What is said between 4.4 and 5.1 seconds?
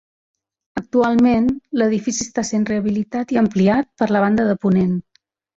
de ponent.